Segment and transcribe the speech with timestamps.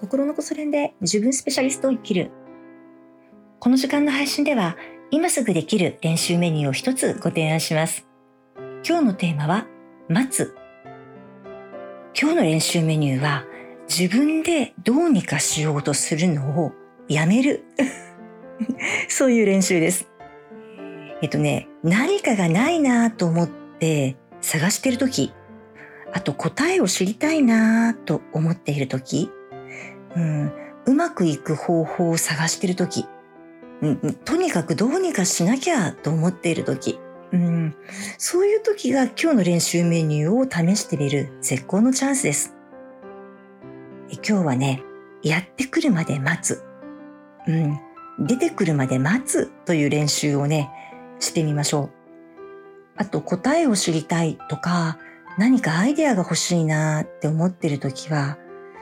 [0.00, 2.30] 心のこそ練で自分スペシャリストを生きる。
[3.58, 4.76] この時間の配信では、
[5.10, 8.06] 今すぐできる練習メニューを一つご提案します。
[8.86, 9.66] 今日のテーマは、
[10.08, 10.54] 待つ。
[12.18, 13.44] 今日の練習メニューは、
[13.88, 16.72] 自分でどうにかしようとするのを
[17.08, 17.64] やめる。
[19.08, 20.08] そういう練習です。
[21.22, 25.32] えっとね、何かがないなと思って探してるとき、
[26.12, 29.30] あと答えを知りたいなと思っているとき、
[30.16, 30.52] うん、
[30.86, 33.06] うまくいく方法を探しているとき、
[33.82, 36.98] うん、とにかくどうにかしなきゃと思っているとき、
[37.32, 37.74] うん、
[38.18, 42.54] そういう時が今日の練習メニューを試してみる絶好のチャンスです。
[44.10, 44.82] 今日はね、
[45.22, 46.62] やってくるまで待つ。
[47.46, 47.78] うん、
[48.26, 50.70] 出てくるまで待つという練習をね、
[51.18, 51.96] してみましょう。
[52.96, 54.98] あと答えを知りたいとか
[55.38, 58.38] 何かアイデアが欲しいなって思ってる時は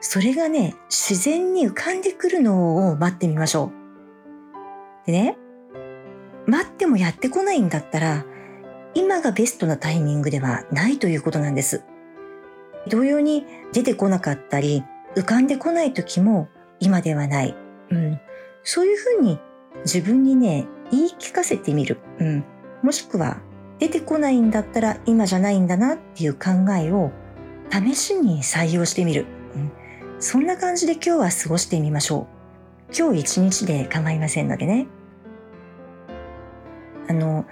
[0.00, 3.72] それがね自然に浮かんでくるのを待ってみましょ
[5.04, 5.06] う。
[5.06, 5.36] でね
[6.46, 8.24] 待ってもやってこないんだったら
[8.94, 11.84] 今がベストなタイミングではないということなんです。
[12.88, 14.84] 同様に出てこなかったり
[15.16, 16.48] 浮かんでこない時も
[16.80, 17.54] 今ではない。
[17.90, 18.20] うん、
[18.62, 19.38] そういうふうに
[19.84, 21.98] 自分にね言い聞かせてみる。
[22.18, 22.44] うん。
[22.82, 23.38] もしくは、
[23.78, 27.10] 出てこないんだったら今じゃないんだなっていう考えを
[27.70, 29.26] 試しに採用してみる。
[30.28, 32.26] そんな感じで今日は過ごしてみましょ
[32.90, 32.92] う。
[32.92, 34.88] 今日一日で構いませんのでね。
[37.08, 37.46] あの、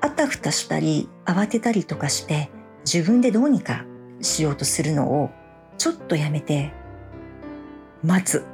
[0.00, 2.50] あたふたしたり、慌てたりとかして、
[2.84, 3.84] 自分でどうにか
[4.20, 5.30] しようとするのを、
[5.76, 6.72] ちょっとやめて、
[8.02, 8.44] 待つ。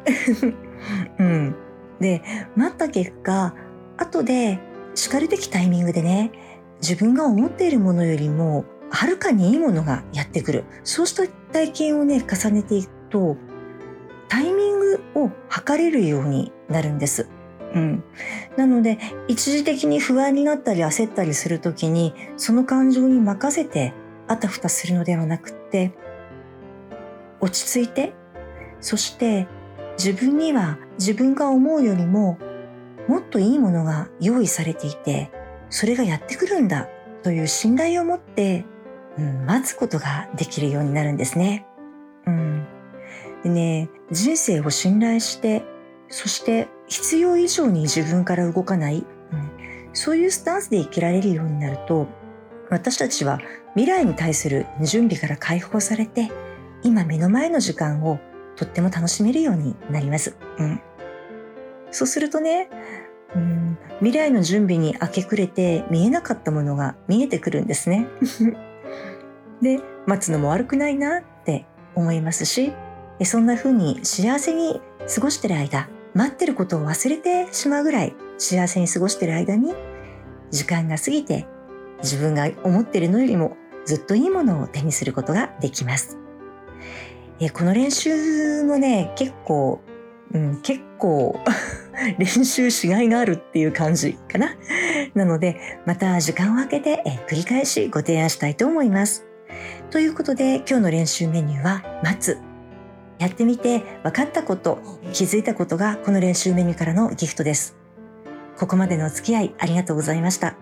[1.18, 1.56] うん。
[2.00, 2.20] で、
[2.54, 3.54] 待った結果、
[3.96, 4.58] 後で
[4.94, 6.32] 叱るべきタイミングでね、
[6.82, 10.64] 自分が思っているものよりも、はるかにいいものがやってくる。
[10.84, 13.36] そうした体験をね、重ねていくと、
[14.28, 17.28] タイミングを測れるようになるんです。
[17.74, 18.04] うん。
[18.56, 23.92] なので、一時的に不安になったり焦ったりするときに、その感情に任せて
[24.28, 25.92] あたふたするのではなくって、
[27.40, 28.12] 落ち着いて、
[28.80, 29.48] そして
[29.98, 32.38] 自分には自分が思うよりも
[33.08, 35.30] もっといいものが用意されていて、
[35.68, 36.88] それがやってくるんだ
[37.22, 38.64] という信頼を持って、
[39.18, 41.66] うん、待つことができるようになるんですね。
[42.26, 42.66] うん。
[43.42, 45.64] でね、人生を信頼して、
[46.08, 52.08] そして必要以上に自分から動かない、うん、そういうスタンスで生きられるようになると、
[52.70, 53.40] 私たちは
[53.74, 56.30] 未来に対する準備から解放されて、
[56.82, 58.18] 今目の前の時間を
[58.56, 60.36] とっても楽しめるようになります。
[60.58, 60.80] うん。
[61.90, 62.68] そうするとね、
[63.34, 68.06] うん、未来の準備に明け暮れて見えなかったものが見えてくるんですね。
[69.62, 72.72] で、待つのも悪くないなって思いますし、
[73.24, 74.80] そんな風に幸せに
[75.14, 79.74] 過ごしてる間、待ってることを忘れてしまうぐらい幸せに過ごしてる間に、
[80.50, 81.46] 時間が過ぎて
[82.02, 86.18] 自分が思ってるのよりもずっといいものを手にすることができます。
[87.40, 89.80] えこの練習もね、結構、
[90.32, 91.38] うん、結構
[92.18, 94.56] 練習しがいがあるっていう感じかな。
[95.14, 99.26] なので、また時間を空けて、え繰り返しご提案したいと思います。
[99.94, 102.38] ということで、今日の練習メニューは、待つ。
[103.20, 104.80] やってみて分かったこと、
[105.12, 107.76] 気づいたことがこの練習メニューからのギフトです。
[108.58, 110.56] ここまでのお付き合いありがとうございました。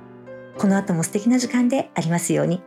[0.59, 2.63] この後も素敵な時間でありますように。